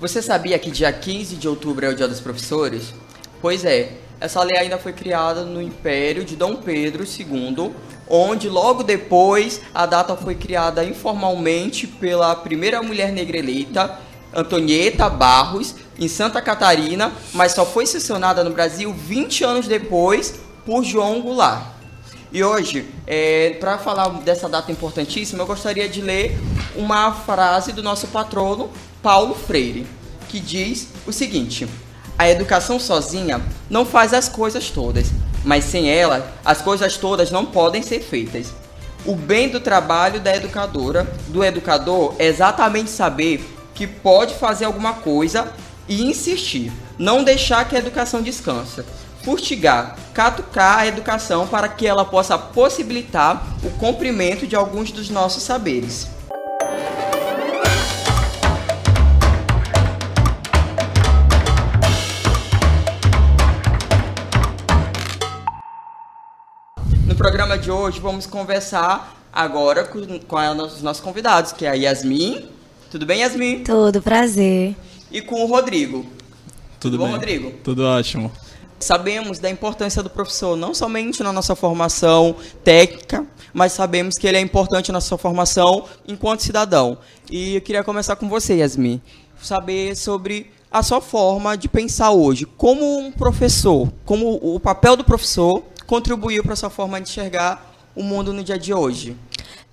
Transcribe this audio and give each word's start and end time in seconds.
Você 0.00 0.22
sabia 0.22 0.56
que 0.60 0.70
dia 0.70 0.92
15 0.92 1.34
de 1.34 1.48
outubro 1.48 1.84
é 1.84 1.88
o 1.88 1.94
Dia 1.94 2.06
dos 2.06 2.20
Professores? 2.20 2.94
Pois 3.42 3.64
é, 3.64 3.94
essa 4.20 4.40
lei 4.44 4.56
ainda 4.56 4.78
foi 4.78 4.92
criada 4.92 5.42
no 5.42 5.60
Império 5.60 6.24
de 6.24 6.36
Dom 6.36 6.54
Pedro 6.54 7.02
II, 7.02 7.72
onde 8.08 8.48
logo 8.48 8.84
depois 8.84 9.60
a 9.74 9.86
data 9.86 10.14
foi 10.14 10.36
criada 10.36 10.84
informalmente 10.84 11.88
pela 11.88 12.36
primeira 12.36 12.80
mulher 12.80 13.10
negra 13.10 13.38
eleita, 13.38 13.98
Antonieta 14.32 15.08
Barros, 15.08 15.74
em 15.98 16.06
Santa 16.06 16.40
Catarina, 16.40 17.10
mas 17.34 17.50
só 17.50 17.66
foi 17.66 17.84
sancionada 17.84 18.44
no 18.44 18.50
Brasil 18.50 18.92
20 18.92 19.42
anos 19.42 19.66
depois 19.66 20.38
por 20.64 20.84
João 20.84 21.20
Goulart. 21.20 21.78
E 22.30 22.44
hoje, 22.44 22.86
é, 23.04 23.56
para 23.58 23.78
falar 23.78 24.10
dessa 24.20 24.48
data 24.48 24.70
importantíssima, 24.70 25.42
eu 25.42 25.46
gostaria 25.46 25.88
de 25.88 26.00
ler 26.00 26.38
uma 26.76 27.10
frase 27.10 27.72
do 27.72 27.82
nosso 27.82 28.06
patrono, 28.08 28.70
Paulo 29.02 29.34
Freire, 29.34 29.86
que 30.28 30.40
diz 30.40 30.88
o 31.06 31.12
seguinte: 31.12 31.68
A 32.18 32.28
educação 32.28 32.80
sozinha 32.80 33.40
não 33.70 33.84
faz 33.84 34.12
as 34.12 34.28
coisas 34.28 34.70
todas, 34.70 35.08
mas 35.44 35.64
sem 35.64 35.88
ela, 35.88 36.32
as 36.44 36.60
coisas 36.60 36.96
todas 36.96 37.30
não 37.30 37.46
podem 37.46 37.82
ser 37.82 38.00
feitas. 38.00 38.52
O 39.06 39.14
bem 39.14 39.48
do 39.48 39.60
trabalho 39.60 40.20
da 40.20 40.34
educadora, 40.34 41.06
do 41.28 41.44
educador, 41.44 42.14
é 42.18 42.26
exatamente 42.26 42.90
saber 42.90 43.42
que 43.74 43.86
pode 43.86 44.34
fazer 44.34 44.64
alguma 44.64 44.94
coisa 44.94 45.52
e 45.88 46.02
insistir, 46.02 46.72
não 46.98 47.22
deixar 47.22 47.68
que 47.68 47.76
a 47.76 47.78
educação 47.78 48.20
descansa. 48.20 48.84
Fustigar, 49.22 49.96
catucar 50.12 50.80
a 50.80 50.86
educação 50.86 51.46
para 51.46 51.68
que 51.68 51.86
ela 51.86 52.04
possa 52.04 52.36
possibilitar 52.36 53.46
o 53.62 53.70
cumprimento 53.70 54.46
de 54.46 54.56
alguns 54.56 54.90
dos 54.90 55.08
nossos 55.08 55.42
saberes. 55.42 56.08
Programa 67.38 67.56
de 67.56 67.70
hoje 67.70 68.00
vamos 68.00 68.26
conversar 68.26 69.16
agora 69.32 69.84
com, 69.84 70.18
com 70.18 70.36
os 70.60 70.82
nossos 70.82 71.00
convidados, 71.00 71.52
que 71.52 71.64
é 71.64 71.68
a 71.68 71.72
Yasmin. 71.72 72.48
Tudo 72.90 73.06
bem, 73.06 73.20
Yasmin? 73.20 73.62
Tudo, 73.62 74.02
prazer. 74.02 74.74
E 75.08 75.22
com 75.22 75.44
o 75.44 75.46
Rodrigo. 75.46 75.98
Tudo, 76.00 76.10
Tudo 76.80 76.98
bom, 76.98 77.04
bem. 77.04 77.12
Rodrigo? 77.12 77.52
Tudo 77.62 77.84
ótimo. 77.84 78.32
Sabemos 78.80 79.38
da 79.38 79.48
importância 79.48 80.02
do 80.02 80.10
professor, 80.10 80.56
não 80.56 80.74
somente 80.74 81.22
na 81.22 81.32
nossa 81.32 81.54
formação 81.54 82.34
técnica, 82.64 83.24
mas 83.54 83.70
sabemos 83.70 84.18
que 84.18 84.26
ele 84.26 84.36
é 84.36 84.40
importante 84.40 84.90
na 84.90 85.00
sua 85.00 85.16
formação 85.16 85.84
enquanto 86.08 86.42
cidadão. 86.42 86.98
E 87.30 87.54
eu 87.54 87.60
queria 87.60 87.84
começar 87.84 88.16
com 88.16 88.28
você, 88.28 88.56
Yasmin. 88.56 89.00
Saber 89.40 89.94
sobre 89.94 90.50
a 90.72 90.82
sua 90.82 91.00
forma 91.00 91.56
de 91.56 91.68
pensar 91.68 92.10
hoje, 92.10 92.44
como 92.44 92.98
um 92.98 93.12
professor, 93.12 93.88
como 94.04 94.40
o 94.42 94.58
papel 94.58 94.96
do 94.96 95.04
professor 95.04 95.62
contribuiu 95.88 96.44
para 96.44 96.54
sua 96.54 96.68
forma 96.68 97.00
de 97.00 97.08
enxergar 97.08 97.74
o 97.96 98.02
mundo 98.02 98.30
no 98.30 98.44
dia 98.44 98.58
de 98.58 98.74
hoje? 98.74 99.16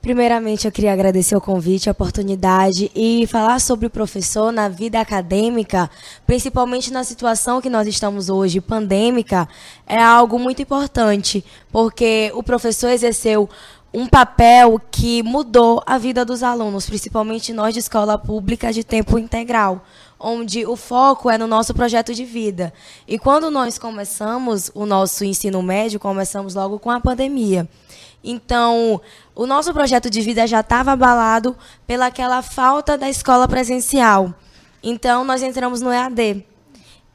Primeiramente, 0.02 0.66
eu 0.66 0.72
queria 0.72 0.94
agradecer 0.94 1.36
o 1.36 1.42
convite, 1.42 1.90
a 1.90 1.92
oportunidade 1.92 2.90
e 2.96 3.28
falar 3.28 3.60
sobre 3.60 3.88
o 3.88 3.90
professor 3.90 4.52
na 4.52 4.70
vida 4.70 5.00
acadêmica, 5.00 5.90
principalmente 6.26 6.94
na 6.94 7.04
situação 7.04 7.60
que 7.60 7.70
nós 7.70 7.86
estamos 7.88 8.30
hoje, 8.30 8.62
pandêmica, 8.62 9.50
é 9.86 10.02
algo 10.02 10.40
muito 10.40 10.62
importante, 10.62 11.44
porque 11.72 12.32
o 12.34 12.42
professor 12.42 12.92
exerceu 12.92 13.50
um 13.96 14.06
papel 14.08 14.80
que 14.92 15.24
mudou 15.24 15.82
a 15.86 15.98
vida 15.98 16.26
dos 16.26 16.44
alunos, 16.44 16.86
principalmente 16.86 17.54
nós 17.54 17.74
de 17.74 17.80
escola 17.80 18.18
pública 18.18 18.74
de 18.74 18.84
tempo 18.84 19.18
integral 19.18 19.84
onde 20.20 20.66
o 20.66 20.76
foco 20.76 21.30
é 21.30 21.38
no 21.38 21.46
nosso 21.46 21.74
projeto 21.74 22.14
de 22.14 22.26
vida. 22.26 22.74
E 23.08 23.20
quando 23.20 23.52
nós 23.52 23.78
começamos 23.78 24.72
o 24.74 24.86
nosso 24.86 25.24
ensino 25.24 25.62
médio, 25.62 26.00
começamos 26.00 26.56
logo 26.56 26.80
com 26.80 26.90
a 26.90 27.00
pandemia. 27.00 27.68
Então, 28.24 29.00
o 29.36 29.46
nosso 29.46 29.72
projeto 29.72 30.10
de 30.10 30.22
vida 30.22 30.48
já 30.48 30.62
estava 30.62 30.94
abalado 30.94 31.56
pelaquela 31.86 32.42
falta 32.42 32.98
da 32.98 33.10
escola 33.10 33.48
presencial. 33.48 34.34
Então, 34.82 35.24
nós 35.24 35.44
entramos 35.44 35.82
no 35.82 35.92
EAD. 35.92 36.44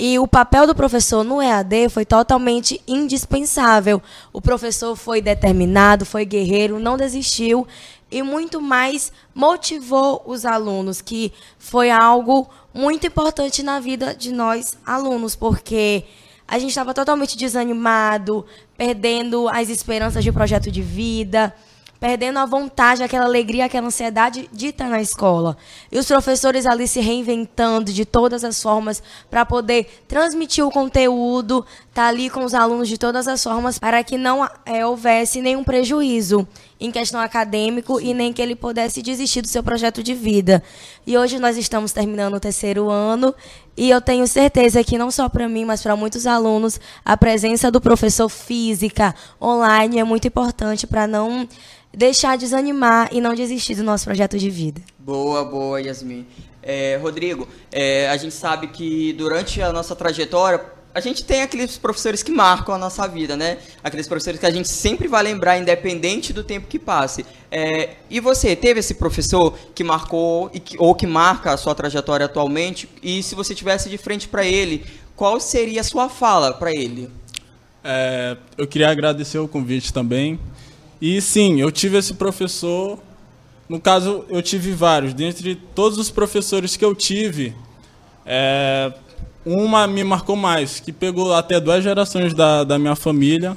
E 0.03 0.19
o 0.19 0.27
papel 0.27 0.66
do 0.66 0.75
professor 0.75 1.22
no 1.22 1.43
EAD 1.43 1.91
foi 1.91 2.06
totalmente 2.06 2.81
indispensável. 2.88 4.00
O 4.33 4.41
professor 4.41 4.97
foi 4.97 5.21
determinado, 5.21 6.06
foi 6.06 6.25
guerreiro, 6.25 6.81
não 6.81 6.97
desistiu 6.97 7.69
e 8.10 8.22
muito 8.22 8.62
mais 8.62 9.12
motivou 9.34 10.22
os 10.25 10.47
alunos, 10.47 11.03
que 11.03 11.31
foi 11.59 11.91
algo 11.91 12.49
muito 12.72 13.06
importante 13.06 13.62
na 13.62 13.78
vida 13.78 14.15
de 14.15 14.33
nós 14.33 14.78
alunos, 14.87 15.37
porque 15.37 16.05
a 16.49 16.59
gente 16.59 16.71
estava 16.71 16.94
totalmente 16.94 17.37
desanimado, 17.37 18.47
perdendo 18.78 19.50
as 19.50 19.69
esperanças 19.69 20.25
de 20.25 20.33
projeto 20.33 20.71
de 20.71 20.81
vida, 20.81 21.55
perdendo 22.00 22.38
a 22.38 22.47
vontade, 22.47 23.03
aquela 23.03 23.27
alegria, 23.27 23.66
aquela 23.66 23.88
ansiedade 23.88 24.49
de 24.50 24.69
estar 24.69 24.88
na 24.88 25.03
escola. 25.03 25.55
E 25.93 25.99
os 25.99 26.06
professores 26.06 26.65
ali 26.65 26.88
se 26.88 26.99
reinventando 26.99 27.93
de 27.93 28.06
todas 28.06 28.43
as 28.43 28.61
formas 28.61 29.03
para 29.31 29.44
poder 29.44 30.03
transmitir 30.09 30.65
o 30.65 30.71
conteúdo, 30.71 31.65
estar 31.91 32.05
tá 32.05 32.09
ali 32.09 32.31
com 32.31 32.43
os 32.43 32.55
alunos 32.55 32.89
de 32.89 32.97
todas 32.97 33.28
as 33.28 33.44
formas 33.44 33.78
para 33.78 34.03
que 34.03 34.16
não 34.16 34.49
é, 34.65 34.84
houvesse 34.84 35.43
nenhum 35.43 35.62
prejuízo 35.62 36.49
em 36.81 36.91
questão 36.91 37.21
acadêmico 37.21 38.00
e 38.00 38.15
nem 38.15 38.33
que 38.33 38.41
ele 38.41 38.56
pudesse 38.56 39.03
desistir 39.03 39.43
do 39.43 39.49
seu 39.49 39.62
projeto 39.62 40.03
de 40.03 40.15
vida. 40.15 40.62
E 41.06 41.19
hoje 41.19 41.39
nós 41.39 41.59
estamos 41.59 41.93
terminando 41.93 42.34
o 42.34 42.41
terceiro 42.41 42.89
ano 42.89 43.34
e 43.81 43.89
eu 43.89 43.99
tenho 43.99 44.27
certeza 44.27 44.85
que 44.85 44.99
não 44.99 45.11
só 45.11 45.27
para 45.27 45.49
mim, 45.49 45.65
mas 45.65 45.83
para 45.83 45.97
muitos 45.97 46.27
alunos, 46.27 46.79
a 47.03 47.17
presença 47.17 47.71
do 47.71 47.81
professor 47.81 48.29
física 48.29 49.15
online 49.41 49.99
é 49.99 50.05
muito 50.05 50.29
importante 50.29 50.87
para 50.87 51.07
não 51.07 51.49
deixar 51.91 52.37
desanimar 52.37 53.09
e 53.11 53.23
não 53.23 53.35
desistir 53.35 53.75
do 53.75 53.83
nosso 53.83 54.05
projeto 54.05 54.37
de 54.37 54.51
vida. 54.51 54.83
Boa, 54.99 55.47
boa, 55.47 55.81
Yasmin. 55.81 56.27
É, 56.63 56.99
Rodrigo, 57.01 57.49
é, 57.73 58.11
a 58.11 58.19
gente 58.19 58.35
sabe 58.35 58.67
que 58.67 59.15
durante 59.15 59.63
a 59.63 59.73
nossa 59.73 59.97
trajetória, 59.97 60.63
a 60.93 61.01
gente 61.01 61.23
tem 61.25 61.43
aqueles 61.43 61.78
professores 61.78 62.23
que 62.23 62.33
marcam 62.33 62.75
a 62.75 62.78
nossa 62.78 63.06
vida, 63.06 63.37
né? 63.37 63.59
Aqueles 63.83 64.09
professores 64.09 64.41
que 64.41 64.47
a 64.47 64.51
gente 64.51 64.69
sempre 64.69 65.06
vai 65.06 65.23
lembrar, 65.23 65.56
independente 65.59 66.33
do 66.33 66.43
tempo 66.43 66.67
que 66.67 66.78
passe. 66.78 67.25
É, 67.51 67.91
e 68.09 68.19
você, 68.19 68.56
teve 68.56 68.81
esse 68.81 68.95
professor 68.95 69.56
que 69.75 69.84
marcou 69.84 70.49
que, 70.49 70.77
ou 70.78 70.95
que 70.95 71.06
marca 71.06 71.53
a 71.53 71.56
sua 71.56 71.75
trajetória 71.75 72.27
atualmente? 72.27 72.89
E 73.03 73.23
se 73.23 73.37
você 73.37 73.55
tivesse 73.55 73.89
de 73.89 73.99
frente 73.99 74.27
para 74.27 74.45
ele, 74.45 74.84
qual 75.15 75.39
seria 75.39 75.81
a 75.81 75.84
sua 75.84 76.09
fala 76.09 76.53
para 76.53 76.73
ele? 76.73 77.09
É, 77.84 78.37
eu 78.59 78.67
queria 78.67 78.91
agradecer 78.91 79.39
o 79.39 79.47
convite 79.47 79.93
também. 79.93 80.41
E 81.01 81.21
sim, 81.21 81.61
eu 81.61 81.71
tive 81.71 81.99
esse 81.99 82.15
professor. 82.15 82.99
No 83.69 83.81
caso, 83.81 84.25
eu 84.28 84.43
tive 84.43 84.72
vários. 84.72 85.15
Dentre 85.15 85.55
todos 85.55 85.99
os 85.99 86.11
professores 86.11 86.77
que 86.77 86.84
eu 86.84 86.97
tive, 86.97 87.55
é, 88.27 88.93
uma 89.45 89.87
me 89.87 90.05
marcou 90.05 90.37
mais, 90.37 90.81
que 90.81 90.93
pegou 90.93 91.34
até 91.34 91.59
duas 91.59 91.83
gerações 91.83 92.34
da, 92.34 92.65
da 92.65 92.78
minha 92.78 92.95
família, 92.95 93.56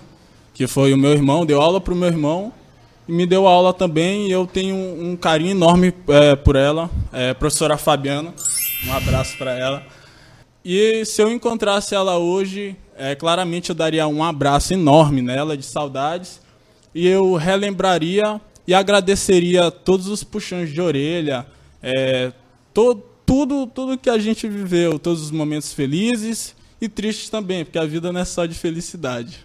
que 0.53 0.67
foi 0.67 0.93
o 0.93 0.97
meu 0.97 1.11
irmão, 1.11 1.45
deu 1.45 1.61
aula 1.61 1.81
para 1.81 1.93
o 1.93 1.97
meu 1.97 2.07
irmão 2.07 2.53
e 3.07 3.11
me 3.11 3.25
deu 3.25 3.47
aula 3.47 3.73
também. 3.73 4.27
E 4.27 4.31
eu 4.31 4.45
tenho 4.45 4.75
um, 4.75 5.15
carinho 5.15 5.51
enorme 5.51 5.93
é, 6.07 6.35
por 6.35 6.55
ela, 6.55 6.89
é, 7.11 7.33
professora 7.33 7.77
Fabiana. 7.77 8.33
Um 8.85 8.93
abraço 8.93 9.37
para 9.37 9.57
ela. 9.57 9.83
E 10.63 11.03
se 11.05 11.21
eu 11.21 11.29
encontrasse 11.29 11.93
ela 11.93 12.17
hoje, 12.17 12.75
é, 12.97 13.15
claramente 13.15 13.69
eu 13.69 13.75
daria 13.75 14.07
um 14.07 14.23
abraço 14.23 14.73
enorme 14.73 15.21
nela, 15.21 15.57
de 15.57 15.65
saudades 15.65 16.41
e 16.93 17.07
eu 17.07 17.33
relembraria 17.33 18.39
e 18.67 18.73
agradeceria 18.73 19.71
todos 19.71 20.07
os 20.07 20.23
puxões 20.23 20.71
de 20.71 20.79
orelha, 20.79 21.45
é, 21.81 22.31
to, 22.73 23.03
tudo, 23.33 23.65
tudo 23.65 23.97
que 23.97 24.11
a 24.11 24.19
gente 24.19 24.47
viveu, 24.47 24.99
todos 24.99 25.19
os 25.23 25.31
momentos 25.31 25.73
felizes 25.73 26.55
e 26.79 26.87
tristes 26.87 27.31
também, 27.31 27.65
porque 27.65 27.79
a 27.79 27.85
vida 27.85 28.13
não 28.13 28.21
é 28.21 28.25
só 28.25 28.45
de 28.45 28.53
felicidade. 28.53 29.43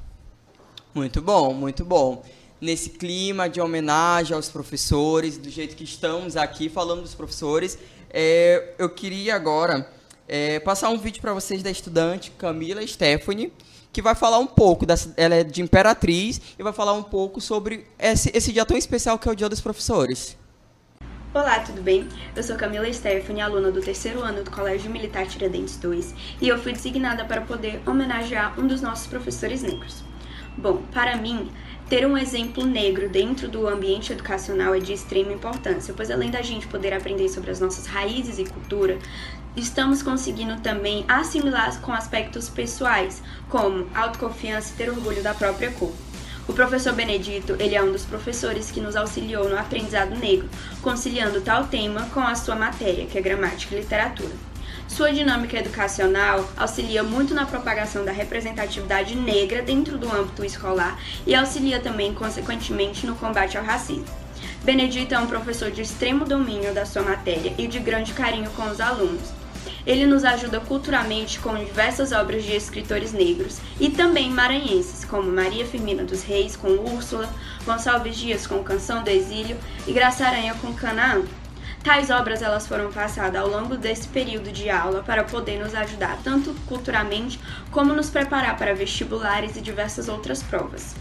Muito 0.94 1.22
bom, 1.22 1.54
muito 1.54 1.86
bom. 1.86 2.22
Nesse 2.60 2.90
clima 2.90 3.48
de 3.48 3.62
homenagem 3.62 4.36
aos 4.36 4.50
professores, 4.50 5.38
do 5.38 5.48
jeito 5.48 5.74
que 5.74 5.84
estamos 5.84 6.36
aqui 6.36 6.68
falando 6.68 7.00
dos 7.00 7.14
professores, 7.14 7.78
é, 8.10 8.74
eu 8.78 8.90
queria 8.90 9.34
agora 9.34 9.90
é, 10.28 10.60
passar 10.60 10.90
um 10.90 10.98
vídeo 10.98 11.22
para 11.22 11.32
vocês 11.32 11.62
da 11.62 11.70
estudante 11.70 12.30
Camila 12.32 12.86
Stephanie, 12.86 13.50
que 13.90 14.02
vai 14.02 14.14
falar 14.14 14.38
um 14.38 14.46
pouco, 14.46 14.84
dessa, 14.84 15.14
ela 15.16 15.34
é 15.34 15.42
de 15.42 15.62
Imperatriz, 15.62 16.42
e 16.58 16.62
vai 16.62 16.74
falar 16.74 16.92
um 16.92 17.02
pouco 17.02 17.40
sobre 17.40 17.86
esse, 17.98 18.30
esse 18.34 18.52
dia 18.52 18.66
tão 18.66 18.76
especial 18.76 19.18
que 19.18 19.26
é 19.26 19.32
o 19.32 19.34
Dia 19.34 19.48
dos 19.48 19.62
Professores. 19.62 20.36
Olá, 21.34 21.60
tudo 21.60 21.82
bem? 21.82 22.08
Eu 22.34 22.42
sou 22.42 22.56
Camila 22.56 22.90
Stephanie, 22.90 23.42
aluna 23.42 23.70
do 23.70 23.82
terceiro 23.82 24.22
ano 24.22 24.42
do 24.42 24.50
Colégio 24.50 24.90
Militar 24.90 25.26
Tiradentes 25.26 25.76
2, 25.76 26.14
e 26.40 26.48
eu 26.48 26.58
fui 26.58 26.72
designada 26.72 27.22
para 27.22 27.42
poder 27.42 27.82
homenagear 27.86 28.58
um 28.58 28.66
dos 28.66 28.80
nossos 28.80 29.06
professores 29.06 29.62
negros. 29.62 30.02
Bom, 30.56 30.78
para 30.90 31.18
mim, 31.18 31.52
ter 31.86 32.06
um 32.06 32.16
exemplo 32.16 32.64
negro 32.64 33.10
dentro 33.10 33.46
do 33.46 33.68
ambiente 33.68 34.10
educacional 34.10 34.74
é 34.74 34.78
de 34.78 34.94
extrema 34.94 35.30
importância, 35.30 35.92
pois 35.94 36.10
além 36.10 36.30
da 36.30 36.40
gente 36.40 36.66
poder 36.66 36.94
aprender 36.94 37.28
sobre 37.28 37.50
as 37.50 37.60
nossas 37.60 37.84
raízes 37.84 38.38
e 38.38 38.46
cultura, 38.46 38.98
estamos 39.54 40.02
conseguindo 40.02 40.58
também 40.62 41.04
assimilar 41.06 41.78
com 41.82 41.92
aspectos 41.92 42.48
pessoais, 42.48 43.22
como 43.50 43.86
autoconfiança 43.94 44.72
e 44.72 44.76
ter 44.78 44.88
orgulho 44.88 45.22
da 45.22 45.34
própria 45.34 45.70
cor. 45.72 45.92
O 46.48 46.52
professor 46.54 46.94
Benedito, 46.94 47.54
ele 47.60 47.74
é 47.74 47.82
um 47.82 47.92
dos 47.92 48.06
professores 48.06 48.70
que 48.70 48.80
nos 48.80 48.96
auxiliou 48.96 49.50
no 49.50 49.58
aprendizado 49.58 50.16
negro, 50.16 50.48
conciliando 50.80 51.42
tal 51.42 51.66
tema 51.66 52.08
com 52.14 52.20
a 52.20 52.34
sua 52.34 52.56
matéria, 52.56 53.04
que 53.04 53.18
é 53.18 53.20
gramática 53.20 53.74
e 53.74 53.80
literatura. 53.80 54.32
Sua 54.88 55.12
dinâmica 55.12 55.58
educacional 55.58 56.48
auxilia 56.56 57.02
muito 57.02 57.34
na 57.34 57.44
propagação 57.44 58.02
da 58.02 58.12
representatividade 58.12 59.14
negra 59.14 59.60
dentro 59.60 59.98
do 59.98 60.10
âmbito 60.10 60.42
escolar 60.42 60.98
e 61.26 61.34
auxilia 61.34 61.80
também, 61.80 62.14
consequentemente, 62.14 63.06
no 63.06 63.14
combate 63.14 63.58
ao 63.58 63.64
racismo. 63.64 64.06
Benedito 64.64 65.14
é 65.14 65.18
um 65.18 65.26
professor 65.26 65.70
de 65.70 65.82
extremo 65.82 66.24
domínio 66.24 66.72
da 66.72 66.86
sua 66.86 67.02
matéria 67.02 67.52
e 67.58 67.66
de 67.66 67.78
grande 67.78 68.14
carinho 68.14 68.50
com 68.52 68.64
os 68.70 68.80
alunos. 68.80 69.37
Ele 69.88 70.06
nos 70.06 70.22
ajuda 70.22 70.60
culturalmente 70.60 71.40
com 71.40 71.54
diversas 71.56 72.12
obras 72.12 72.44
de 72.44 72.54
escritores 72.54 73.10
negros 73.14 73.58
e 73.80 73.88
também 73.88 74.28
maranhenses, 74.28 75.02
como 75.02 75.32
Maria 75.32 75.64
Firmina 75.64 76.04
dos 76.04 76.22
Reis 76.22 76.54
com 76.54 76.68
Úrsula, 76.68 77.26
Gonçalves 77.64 78.18
Dias 78.18 78.46
com 78.46 78.62
Canção 78.62 79.02
do 79.02 79.08
Exílio 79.08 79.56
e 79.86 79.92
Graça 79.94 80.26
Aranha 80.26 80.54
com 80.60 80.74
Canaã. 80.74 81.22
Tais 81.82 82.10
obras 82.10 82.42
elas 82.42 82.66
foram 82.66 82.92
passadas 82.92 83.40
ao 83.40 83.48
longo 83.48 83.78
desse 83.78 84.06
período 84.08 84.52
de 84.52 84.68
aula 84.68 85.02
para 85.02 85.24
poder 85.24 85.58
nos 85.58 85.74
ajudar 85.74 86.18
tanto 86.22 86.52
culturalmente 86.66 87.40
como 87.70 87.94
nos 87.94 88.10
preparar 88.10 88.58
para 88.58 88.74
vestibulares 88.74 89.56
e 89.56 89.62
diversas 89.62 90.06
outras 90.06 90.42
provas. 90.42 90.94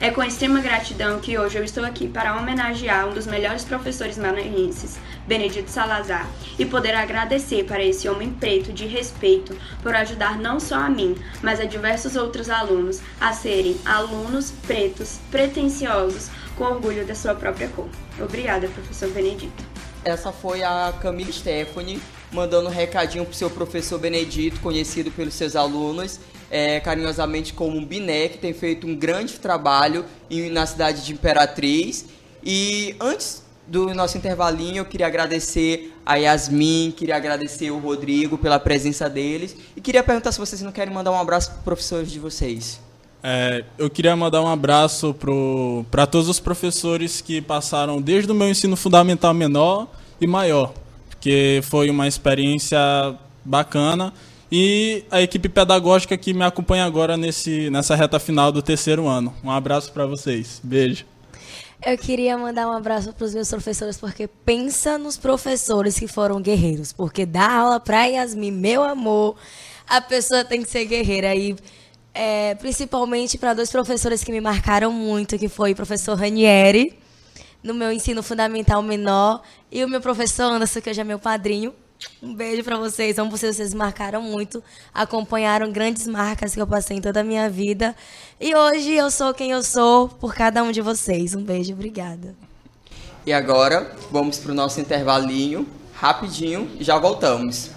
É 0.00 0.12
com 0.12 0.22
extrema 0.22 0.60
gratidão 0.60 1.18
que 1.18 1.36
hoje 1.36 1.58
eu 1.58 1.64
estou 1.64 1.84
aqui 1.84 2.06
para 2.06 2.36
homenagear 2.36 3.08
um 3.08 3.12
dos 3.12 3.26
melhores 3.26 3.64
professores 3.64 4.16
maranhenses, 4.16 4.96
Benedito 5.26 5.68
Salazar, 5.68 6.24
e 6.56 6.64
poder 6.64 6.94
agradecer 6.94 7.64
para 7.64 7.82
esse 7.82 8.08
homem 8.08 8.30
preto 8.30 8.72
de 8.72 8.86
respeito 8.86 9.58
por 9.82 9.96
ajudar 9.96 10.38
não 10.38 10.60
só 10.60 10.76
a 10.76 10.88
mim, 10.88 11.16
mas 11.42 11.58
a 11.58 11.64
diversos 11.64 12.14
outros 12.14 12.48
alunos 12.48 13.00
a 13.20 13.32
serem 13.32 13.76
alunos 13.84 14.52
pretos, 14.68 15.18
pretensiosos, 15.32 16.30
com 16.56 16.62
orgulho 16.62 17.04
da 17.04 17.16
sua 17.16 17.34
própria 17.34 17.68
cor. 17.68 17.88
Obrigada, 18.20 18.68
professor 18.68 19.10
Benedito. 19.10 19.64
Essa 20.04 20.30
foi 20.30 20.62
a 20.62 20.94
Camila 21.02 21.32
Stephanie 21.32 22.00
mandando 22.32 22.68
um 22.68 22.72
recadinho 22.72 23.24
pro 23.24 23.34
seu 23.34 23.50
professor 23.50 23.98
Benedito, 23.98 24.60
conhecido 24.60 25.10
pelos 25.10 25.34
seus 25.34 25.56
alunos, 25.56 26.20
é, 26.50 26.80
carinhosamente 26.80 27.52
como 27.52 27.80
Biné, 27.84 28.28
que 28.28 28.38
tem 28.38 28.52
feito 28.52 28.86
um 28.86 28.94
grande 28.94 29.34
trabalho 29.34 30.04
em, 30.30 30.50
na 30.50 30.66
cidade 30.66 31.04
de 31.04 31.12
Imperatriz. 31.12 32.06
E 32.42 32.94
antes 33.00 33.42
do 33.66 33.92
nosso 33.94 34.16
intervalinho, 34.16 34.78
eu 34.78 34.84
queria 34.84 35.06
agradecer 35.06 35.94
a 36.04 36.16
Yasmin, 36.16 36.92
queria 36.96 37.16
agradecer 37.16 37.70
o 37.70 37.78
Rodrigo 37.78 38.38
pela 38.38 38.58
presença 38.58 39.10
deles 39.10 39.54
e 39.76 39.80
queria 39.80 40.02
perguntar 40.02 40.32
se 40.32 40.38
vocês 40.38 40.62
não 40.62 40.72
querem 40.72 40.92
mandar 40.92 41.10
um 41.10 41.18
abraço 41.18 41.50
para 41.50 41.62
professores 41.62 42.10
de 42.10 42.18
vocês. 42.18 42.80
É, 43.22 43.64
eu 43.76 43.90
queria 43.90 44.14
mandar 44.16 44.40
um 44.40 44.48
abraço 44.48 45.14
para 45.90 46.06
todos 46.06 46.28
os 46.28 46.40
professores 46.40 47.20
que 47.20 47.42
passaram 47.42 48.00
desde 48.00 48.30
o 48.30 48.34
meu 48.34 48.48
ensino 48.48 48.76
fundamental 48.76 49.34
menor 49.34 49.88
e 50.20 50.26
maior, 50.26 50.72
porque 51.10 51.60
foi 51.64 51.90
uma 51.90 52.06
experiência 52.06 52.78
bacana 53.44 54.14
e 54.50 55.04
a 55.10 55.20
equipe 55.20 55.48
pedagógica 55.48 56.16
que 56.16 56.32
me 56.32 56.44
acompanha 56.44 56.84
agora 56.84 57.16
nesse, 57.16 57.68
nessa 57.70 57.94
reta 57.94 58.18
final 58.18 58.50
do 58.50 58.62
terceiro 58.62 59.06
ano. 59.06 59.34
Um 59.44 59.50
abraço 59.50 59.92
para 59.92 60.06
vocês. 60.06 60.60
Beijo. 60.62 61.04
Eu 61.84 61.96
queria 61.96 62.36
mandar 62.36 62.66
um 62.66 62.72
abraço 62.72 63.12
para 63.12 63.24
os 63.24 63.32
meus 63.32 63.48
professores, 63.48 63.96
porque 63.98 64.26
pensa 64.44 64.98
nos 64.98 65.16
professores 65.16 65.98
que 65.98 66.08
foram 66.08 66.40
guerreiros. 66.40 66.92
Porque 66.92 67.24
dar 67.24 67.50
aula 67.50 67.78
para 67.78 68.04
Yasmin, 68.06 68.50
meu 68.50 68.82
amor, 68.82 69.36
a 69.86 70.00
pessoa 70.00 70.44
tem 70.44 70.62
que 70.62 70.68
ser 70.68 70.86
guerreira. 70.86 71.34
E 71.36 71.54
é, 72.12 72.56
principalmente 72.56 73.38
para 73.38 73.54
dois 73.54 73.70
professores 73.70 74.24
que 74.24 74.32
me 74.32 74.40
marcaram 74.40 74.90
muito, 74.90 75.38
que 75.38 75.48
foi 75.48 75.72
o 75.72 75.76
professor 75.76 76.18
Ranieri, 76.18 76.98
no 77.62 77.72
meu 77.74 77.92
ensino 77.92 78.24
fundamental 78.24 78.82
menor, 78.82 79.42
e 79.70 79.84
o 79.84 79.88
meu 79.88 80.00
professor 80.00 80.44
Anderson, 80.52 80.80
que 80.80 80.90
hoje 80.90 81.00
é 81.00 81.04
meu 81.04 81.18
padrinho. 81.18 81.72
Um 82.22 82.34
beijo 82.34 82.64
para 82.64 82.76
vocês, 82.76 83.18
amo 83.18 83.30
vocês, 83.30 83.56
vocês 83.56 83.74
marcaram 83.74 84.22
muito, 84.22 84.62
acompanharam 84.92 85.70
grandes 85.72 86.06
marcas 86.06 86.54
que 86.54 86.60
eu 86.60 86.66
passei 86.66 86.96
em 86.96 87.00
toda 87.00 87.20
a 87.20 87.24
minha 87.24 87.48
vida. 87.48 87.94
E 88.40 88.54
hoje 88.54 88.92
eu 88.92 89.10
sou 89.10 89.34
quem 89.34 89.50
eu 89.50 89.62
sou 89.62 90.08
por 90.08 90.34
cada 90.34 90.62
um 90.62 90.70
de 90.70 90.80
vocês. 90.80 91.34
Um 91.34 91.42
beijo, 91.42 91.72
obrigada. 91.72 92.34
E 93.26 93.32
agora 93.32 93.94
vamos 94.10 94.38
para 94.38 94.52
o 94.52 94.54
nosso 94.54 94.80
intervalinho, 94.80 95.66
rapidinho, 95.94 96.70
e 96.78 96.84
já 96.84 96.98
voltamos. 96.98 97.70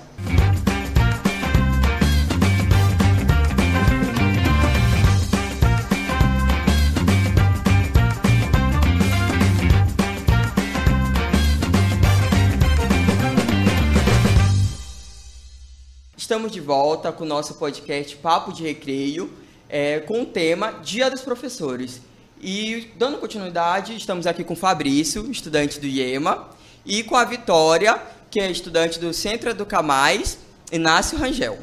Estamos 16.32 16.54
de 16.54 16.62
volta 16.62 17.12
com 17.12 17.26
o 17.26 17.28
nosso 17.28 17.56
podcast 17.56 18.16
Papo 18.16 18.54
de 18.54 18.64
Recreio, 18.64 19.30
é, 19.68 20.00
com 20.00 20.22
o 20.22 20.26
tema 20.26 20.80
Dia 20.82 21.12
dos 21.12 21.20
Professores. 21.20 22.00
E, 22.42 22.90
dando 22.96 23.18
continuidade, 23.18 23.94
estamos 23.98 24.26
aqui 24.26 24.42
com 24.42 24.54
o 24.54 24.56
Fabrício, 24.56 25.30
estudante 25.30 25.78
do 25.78 25.86
IEMA, 25.86 26.48
e 26.86 27.04
com 27.04 27.18
a 27.18 27.26
Vitória, 27.26 28.02
que 28.30 28.40
é 28.40 28.50
estudante 28.50 28.98
do 28.98 29.14
Centro 29.14 29.50
Educa 29.50 29.82
Mais, 29.82 30.38
Inácio 30.72 31.18
Rangel. 31.18 31.60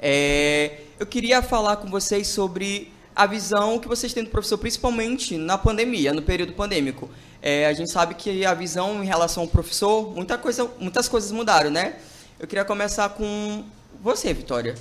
É, 0.00 0.78
eu 0.98 1.04
queria 1.04 1.42
falar 1.42 1.76
com 1.76 1.90
vocês 1.90 2.26
sobre 2.26 2.90
a 3.14 3.26
visão 3.26 3.78
que 3.78 3.86
vocês 3.86 4.14
têm 4.14 4.24
do 4.24 4.30
professor, 4.30 4.56
principalmente 4.56 5.36
na 5.36 5.58
pandemia, 5.58 6.14
no 6.14 6.22
período 6.22 6.54
pandêmico. 6.54 7.10
É, 7.42 7.66
a 7.66 7.74
gente 7.74 7.90
sabe 7.90 8.14
que 8.14 8.46
a 8.46 8.54
visão 8.54 9.04
em 9.04 9.06
relação 9.06 9.42
ao 9.42 9.48
professor, 9.50 10.10
muita 10.14 10.38
coisa, 10.38 10.70
muitas 10.78 11.06
coisas 11.06 11.30
mudaram, 11.30 11.68
né? 11.68 11.96
Eu 12.40 12.46
queria 12.46 12.64
começar 12.64 13.10
com 13.10 13.62
você, 14.06 14.32
Vitória, 14.32 14.76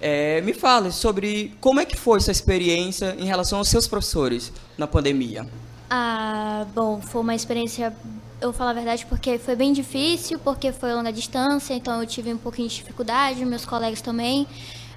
é, 0.00 0.40
me 0.42 0.54
fale 0.54 0.92
sobre 0.92 1.52
como 1.60 1.80
é 1.80 1.84
que 1.84 1.96
foi 1.96 2.20
sua 2.20 2.30
experiência 2.30 3.16
em 3.18 3.24
relação 3.24 3.58
aos 3.58 3.68
seus 3.68 3.88
professores 3.88 4.52
na 4.78 4.86
pandemia. 4.86 5.44
Ah, 5.90 6.64
bom, 6.72 7.00
foi 7.00 7.20
uma 7.20 7.34
experiência, 7.34 7.92
eu 8.40 8.52
falo 8.52 8.70
a 8.70 8.72
verdade, 8.72 9.04
porque 9.06 9.38
foi 9.38 9.56
bem 9.56 9.72
difícil, 9.72 10.38
porque 10.38 10.70
foi 10.70 10.94
longa 10.94 11.12
distância, 11.12 11.74
então 11.74 12.00
eu 12.00 12.06
tive 12.06 12.32
um 12.32 12.38
pouquinho 12.38 12.68
de 12.68 12.76
dificuldade, 12.76 13.44
meus 13.44 13.66
colegas 13.66 14.00
também, 14.00 14.46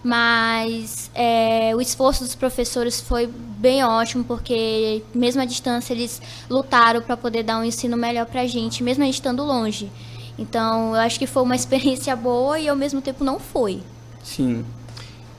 mas 0.04 1.10
é, 1.16 1.76
o 1.76 1.82
esforço 1.82 2.24
dos 2.24 2.36
professores 2.36 3.02
foi 3.02 3.26
bem 3.26 3.84
ótimo, 3.84 4.24
porque 4.24 5.02
mesmo 5.16 5.42
à 5.42 5.46
distância 5.46 5.94
eles 5.94 6.22
lutaram 6.48 7.02
para 7.02 7.18
poder 7.18 7.42
dar 7.42 7.58
um 7.58 7.64
ensino 7.64 7.98
melhor 7.98 8.28
para 8.28 8.42
a 8.42 8.48
gente, 8.48 8.84
mesmo 8.84 9.02
a 9.02 9.08
gente 9.08 9.16
estando 9.16 9.44
longe. 9.44 9.92
Então, 10.38 10.96
eu 10.96 11.02
acho 11.02 11.20
que 11.20 11.28
foi 11.28 11.44
uma 11.44 11.56
experiência 11.58 12.16
boa 12.16 12.60
e 12.60 12.68
ao 12.68 12.76
mesmo 12.76 13.02
tempo 13.02 13.24
não 13.24 13.40
foi. 13.40 13.82
Sim. 14.24 14.66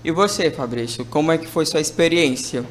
E 0.04 0.10
você, 0.10 0.50
Fabrício, 0.50 1.04
como 1.04 1.32
é 1.32 1.38
que 1.38 1.46
foi 1.46 1.64
sua 1.64 1.80
experiência? 1.80 2.64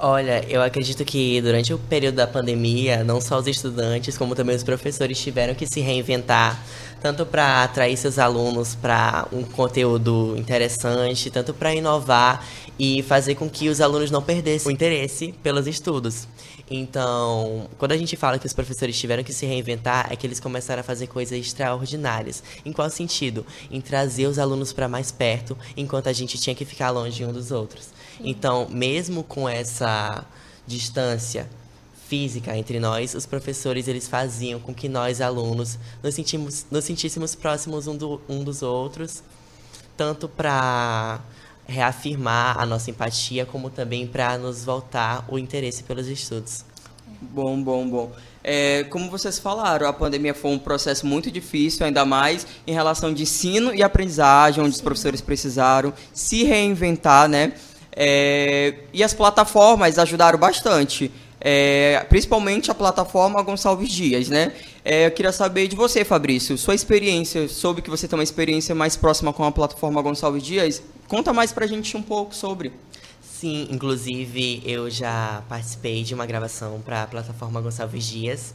Olha, 0.00 0.44
eu 0.48 0.62
acredito 0.62 1.04
que 1.04 1.40
durante 1.40 1.74
o 1.74 1.78
período 1.78 2.14
da 2.14 2.26
pandemia, 2.26 3.02
não 3.02 3.20
só 3.20 3.36
os 3.36 3.48
estudantes, 3.48 4.16
como 4.16 4.32
também 4.32 4.54
os 4.54 4.62
professores 4.62 5.18
tiveram 5.20 5.54
que 5.56 5.66
se 5.66 5.80
reinventar, 5.80 6.56
tanto 7.02 7.26
para 7.26 7.64
atrair 7.64 7.96
seus 7.96 8.16
alunos 8.16 8.76
para 8.76 9.26
um 9.32 9.42
conteúdo 9.42 10.36
interessante, 10.38 11.30
tanto 11.30 11.52
para 11.52 11.74
inovar 11.74 12.46
e 12.78 13.02
fazer 13.02 13.34
com 13.34 13.50
que 13.50 13.68
os 13.68 13.80
alunos 13.80 14.10
não 14.10 14.22
perdessem 14.22 14.68
o 14.68 14.70
interesse 14.70 15.34
pelos 15.42 15.66
estudos. 15.66 16.28
Então, 16.70 17.68
quando 17.78 17.92
a 17.92 17.96
gente 17.96 18.14
fala 18.16 18.38
que 18.38 18.46
os 18.46 18.52
professores 18.52 18.98
tiveram 18.98 19.24
que 19.24 19.32
se 19.32 19.46
reinventar, 19.46 20.12
é 20.12 20.16
que 20.16 20.26
eles 20.26 20.38
começaram 20.38 20.80
a 20.80 20.84
fazer 20.84 21.06
coisas 21.06 21.38
extraordinárias. 21.38 22.42
Em 22.64 22.72
qual 22.72 22.90
sentido? 22.90 23.44
Em 23.70 23.80
trazer 23.80 24.26
os 24.26 24.38
alunos 24.38 24.72
para 24.72 24.86
mais 24.86 25.10
perto, 25.10 25.56
enquanto 25.76 26.08
a 26.08 26.12
gente 26.12 26.38
tinha 26.38 26.54
que 26.54 26.64
ficar 26.64 26.90
longe 26.90 27.24
um 27.24 27.32
dos 27.32 27.50
outros. 27.50 27.88
Então, 28.20 28.68
mesmo 28.68 29.24
com 29.24 29.48
essa 29.48 30.24
distância 30.66 31.48
física 32.06 32.56
entre 32.56 32.80
nós, 32.80 33.14
os 33.14 33.26
professores 33.26 33.86
eles 33.86 34.08
faziam 34.08 34.58
com 34.58 34.74
que 34.74 34.88
nós 34.88 35.20
alunos 35.20 35.78
nos, 36.02 36.14
sentimos, 36.14 36.66
nos 36.70 36.84
sentíssemos 36.84 37.34
próximos 37.34 37.86
um, 37.86 37.96
do, 37.96 38.20
um 38.28 38.42
dos 38.42 38.62
outros, 38.62 39.22
tanto 39.96 40.26
para 40.26 41.20
reafirmar 41.68 42.58
a 42.58 42.64
nossa 42.64 42.90
empatia, 42.90 43.44
como 43.44 43.68
também 43.68 44.06
para 44.06 44.38
nos 44.38 44.64
voltar 44.64 45.24
o 45.28 45.38
interesse 45.38 45.82
pelos 45.82 46.08
estudos. 46.08 46.64
Bom, 47.20 47.60
bom, 47.62 47.88
bom. 47.88 48.12
É, 48.42 48.84
como 48.84 49.10
vocês 49.10 49.38
falaram, 49.38 49.86
a 49.86 49.92
pandemia 49.92 50.32
foi 50.32 50.52
um 50.52 50.58
processo 50.58 51.06
muito 51.06 51.30
difícil, 51.30 51.84
ainda 51.84 52.04
mais 52.04 52.46
em 52.66 52.72
relação 52.72 53.12
de 53.12 53.24
ensino 53.24 53.74
e 53.74 53.82
aprendizagem, 53.82 54.64
onde 54.64 54.74
os 54.74 54.80
professores 54.80 55.20
precisaram 55.20 55.92
se 56.14 56.44
reinventar, 56.44 57.28
né? 57.28 57.52
É, 57.92 58.74
e 58.92 59.02
as 59.02 59.12
plataformas 59.12 59.98
ajudaram 59.98 60.38
bastante. 60.38 61.10
É, 61.40 62.04
principalmente 62.08 62.70
a 62.70 62.74
plataforma 62.74 63.40
Gonçalves 63.42 63.90
Dias, 63.90 64.28
né? 64.28 64.52
É, 64.84 65.06
eu 65.06 65.10
queria 65.10 65.32
saber 65.32 65.68
de 65.68 65.76
você, 65.76 66.04
Fabrício, 66.04 66.56
sua 66.58 66.74
experiência, 66.74 67.48
soube 67.48 67.82
que 67.82 67.90
você 67.90 68.08
tem 68.08 68.18
uma 68.18 68.24
experiência 68.24 68.74
mais 68.74 68.96
próxima 68.96 69.32
com 69.32 69.44
a 69.44 69.52
plataforma 69.52 70.02
Gonçalves 70.02 70.42
Dias. 70.42 70.82
Conta 71.06 71.32
mais 71.32 71.52
pra 71.52 71.66
gente 71.66 71.96
um 71.96 72.02
pouco 72.02 72.34
sobre. 72.34 72.72
Sim, 73.20 73.68
inclusive 73.70 74.62
eu 74.66 74.90
já 74.90 75.44
participei 75.48 76.02
de 76.02 76.12
uma 76.12 76.26
gravação 76.26 76.80
para 76.84 77.04
a 77.04 77.06
plataforma 77.06 77.60
Gonçalves 77.60 78.04
Dias, 78.04 78.54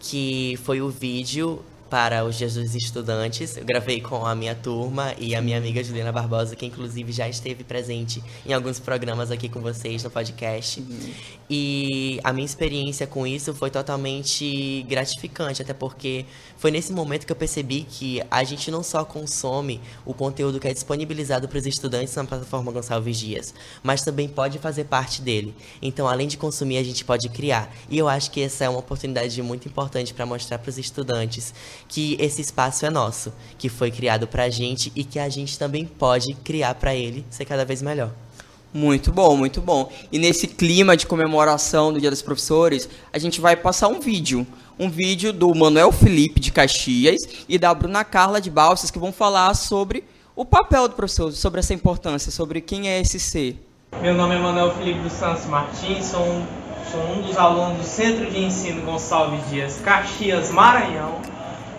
que 0.00 0.58
foi 0.64 0.80
o 0.80 0.88
vídeo 0.88 1.62
para 1.88 2.24
os 2.24 2.36
Dias 2.36 2.54
dos 2.54 2.74
Estudantes. 2.74 3.56
Eu 3.56 3.64
gravei 3.64 4.00
com 4.00 4.26
a 4.26 4.34
minha 4.34 4.54
turma 4.54 5.14
e 5.18 5.34
a 5.34 5.42
minha 5.42 5.58
amiga 5.58 5.82
Juliana 5.82 6.10
Barbosa, 6.10 6.56
que 6.56 6.66
inclusive 6.66 7.12
já 7.12 7.28
esteve 7.28 7.62
presente 7.64 8.22
em 8.44 8.52
alguns 8.52 8.78
programas 8.80 9.30
aqui 9.30 9.48
com 9.48 9.60
vocês 9.60 10.02
no 10.02 10.10
podcast. 10.10 10.80
Uhum. 10.80 11.12
E 11.48 12.20
a 12.24 12.32
minha 12.32 12.44
experiência 12.44 13.06
com 13.06 13.26
isso 13.26 13.54
foi 13.54 13.70
totalmente 13.70 14.84
gratificante, 14.88 15.62
até 15.62 15.72
porque 15.72 16.24
foi 16.56 16.70
nesse 16.70 16.92
momento 16.92 17.26
que 17.26 17.32
eu 17.32 17.36
percebi 17.36 17.82
que 17.82 18.22
a 18.30 18.42
gente 18.42 18.70
não 18.70 18.82
só 18.82 19.04
consome 19.04 19.80
o 20.04 20.14
conteúdo 20.14 20.58
que 20.58 20.66
é 20.66 20.72
disponibilizado 20.72 21.46
para 21.48 21.58
os 21.58 21.66
estudantes 21.66 22.14
na 22.14 22.24
plataforma 22.24 22.72
Gonçalves 22.72 23.18
Dias, 23.18 23.54
mas 23.82 24.02
também 24.02 24.28
pode 24.28 24.58
fazer 24.58 24.84
parte 24.84 25.20
dele. 25.20 25.54
Então, 25.82 26.08
além 26.08 26.26
de 26.26 26.36
consumir, 26.36 26.78
a 26.78 26.82
gente 26.82 27.04
pode 27.04 27.28
criar. 27.28 27.70
E 27.88 27.98
eu 27.98 28.08
acho 28.08 28.30
que 28.30 28.40
essa 28.40 28.64
é 28.64 28.68
uma 28.68 28.78
oportunidade 28.78 29.40
muito 29.42 29.68
importante 29.68 30.14
para 30.14 30.24
mostrar 30.24 30.58
para 30.58 30.70
os 30.70 30.78
estudantes 30.78 31.52
que 31.88 32.16
esse 32.20 32.40
espaço 32.40 32.84
é 32.86 32.90
nosso, 32.90 33.32
que 33.58 33.68
foi 33.68 33.90
criado 33.90 34.26
para 34.26 34.44
a 34.44 34.50
gente 34.50 34.92
e 34.94 35.04
que 35.04 35.18
a 35.18 35.28
gente 35.28 35.58
também 35.58 35.84
pode 35.84 36.34
criar 36.44 36.74
para 36.74 36.94
ele 36.94 37.24
ser 37.30 37.44
cada 37.44 37.64
vez 37.64 37.82
melhor. 37.82 38.10
Muito 38.72 39.12
bom, 39.12 39.36
muito 39.36 39.60
bom. 39.60 39.88
E 40.10 40.18
nesse 40.18 40.48
clima 40.48 40.96
de 40.96 41.06
comemoração 41.06 41.92
do 41.92 42.00
Dia 42.00 42.10
dos 42.10 42.22
Professores, 42.22 42.88
a 43.12 43.18
gente 43.18 43.40
vai 43.40 43.54
passar 43.54 43.86
um 43.86 44.00
vídeo. 44.00 44.44
Um 44.76 44.90
vídeo 44.90 45.32
do 45.32 45.54
Manuel 45.54 45.92
Felipe 45.92 46.40
de 46.40 46.50
Caxias 46.50 47.22
e 47.48 47.56
da 47.56 47.72
Bruna 47.72 48.02
Carla 48.02 48.40
de 48.40 48.50
Balsas, 48.50 48.90
que 48.90 48.98
vão 48.98 49.12
falar 49.12 49.54
sobre 49.54 50.02
o 50.34 50.44
papel 50.44 50.88
do 50.88 50.96
professor, 50.96 51.30
sobre 51.30 51.60
essa 51.60 51.72
importância, 51.72 52.32
sobre 52.32 52.60
quem 52.60 52.88
é 52.88 53.00
esse 53.00 53.20
ser. 53.20 53.56
Meu 54.02 54.12
nome 54.12 54.34
é 54.34 54.38
Manuel 54.38 54.74
Felipe 54.74 54.98
dos 54.98 55.12
Santos 55.12 55.46
Martins, 55.46 56.06
sou 56.06 56.20
um, 56.20 56.44
sou 56.90 57.00
um 57.00 57.22
dos 57.22 57.36
alunos 57.36 57.78
do 57.78 57.84
Centro 57.84 58.28
de 58.28 58.40
Ensino 58.40 58.82
Gonçalves 58.82 59.48
Dias, 59.48 59.80
Caxias, 59.84 60.50
Maranhão. 60.50 61.22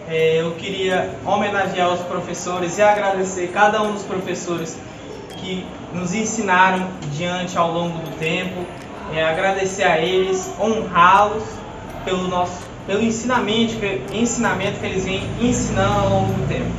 É, 0.07 0.41
eu 0.41 0.51
queria 0.55 1.15
homenagear 1.25 1.93
os 1.93 2.01
professores 2.01 2.77
e 2.77 2.81
agradecer 2.81 3.47
cada 3.47 3.81
um 3.81 3.93
dos 3.93 4.03
professores 4.03 4.77
que 5.37 5.65
nos 5.93 6.13
ensinaram 6.13 6.87
diante 7.13 7.57
ao 7.57 7.71
longo 7.71 7.97
do 7.97 8.17
tempo. 8.17 8.65
É, 9.13 9.23
agradecer 9.23 9.83
a 9.83 9.99
eles, 9.99 10.53
honrá-los 10.59 11.43
pelo 12.03 12.27
nosso 12.27 12.75
pelo 12.85 13.01
ensinamento, 13.01 13.73
ensinamento 14.13 14.79
que 14.79 14.85
eles 14.85 15.05
vêm 15.05 15.23
ensinando 15.41 15.99
ao 15.99 16.09
longo 16.09 16.33
do 16.33 16.47
tempo. 16.47 16.69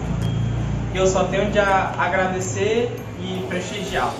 Eu 0.94 1.06
só 1.06 1.24
tenho 1.24 1.50
de 1.50 1.58
agradecer 1.58 2.90
e 3.20 3.44
prestigiá-los. 3.48 4.14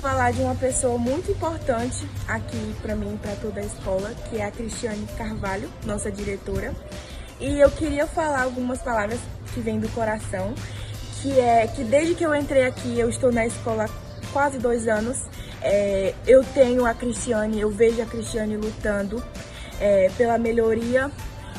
Falar 0.00 0.32
de 0.32 0.40
uma 0.40 0.54
pessoa 0.54 0.98
muito 0.98 1.30
importante 1.30 2.06
aqui 2.26 2.74
para 2.80 2.96
mim, 2.96 3.18
para 3.20 3.32
toda 3.36 3.60
a 3.60 3.64
escola, 3.64 4.12
que 4.28 4.38
é 4.38 4.44
a 4.44 4.50
Cristiane 4.50 5.06
Carvalho, 5.16 5.68
nossa 5.84 6.10
diretora. 6.10 6.72
E 7.42 7.58
eu 7.58 7.68
queria 7.72 8.06
falar 8.06 8.42
algumas 8.42 8.80
palavras 8.80 9.18
que 9.52 9.58
vêm 9.58 9.80
do 9.80 9.88
coração, 9.88 10.54
que 11.20 11.40
é 11.40 11.66
que 11.66 11.82
desde 11.82 12.14
que 12.14 12.24
eu 12.24 12.32
entrei 12.32 12.64
aqui, 12.64 12.96
eu 12.96 13.08
estou 13.08 13.32
na 13.32 13.44
escola 13.44 13.86
há 13.86 14.26
quase 14.32 14.60
dois 14.60 14.86
anos, 14.86 15.18
é, 15.60 16.14
eu 16.24 16.44
tenho 16.44 16.86
a 16.86 16.94
Cristiane, 16.94 17.60
eu 17.60 17.68
vejo 17.68 18.00
a 18.00 18.06
Cristiane 18.06 18.56
lutando 18.56 19.20
é, 19.80 20.08
pela 20.16 20.38
melhoria, 20.38 21.10